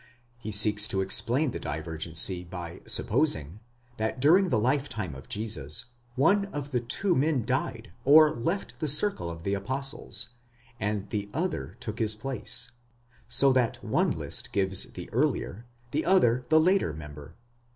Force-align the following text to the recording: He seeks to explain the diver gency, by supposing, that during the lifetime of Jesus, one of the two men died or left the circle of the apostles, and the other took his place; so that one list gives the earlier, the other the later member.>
He 0.39 0.51
seeks 0.51 0.87
to 0.87 1.01
explain 1.01 1.51
the 1.51 1.59
diver 1.59 1.95
gency, 1.95 2.49
by 2.49 2.81
supposing, 2.87 3.59
that 3.97 4.19
during 4.19 4.49
the 4.49 4.57
lifetime 4.57 5.13
of 5.13 5.29
Jesus, 5.29 5.85
one 6.15 6.45
of 6.45 6.71
the 6.71 6.79
two 6.79 7.13
men 7.13 7.45
died 7.45 7.93
or 8.03 8.35
left 8.35 8.79
the 8.79 8.87
circle 8.87 9.29
of 9.29 9.43
the 9.43 9.53
apostles, 9.53 10.29
and 10.79 11.07
the 11.11 11.29
other 11.35 11.77
took 11.79 11.99
his 11.99 12.15
place; 12.15 12.71
so 13.27 13.53
that 13.53 13.83
one 13.83 14.09
list 14.09 14.51
gives 14.51 14.85
the 14.93 15.07
earlier, 15.13 15.67
the 15.91 16.03
other 16.03 16.47
the 16.49 16.59
later 16.59 16.93
member.> 16.93 17.35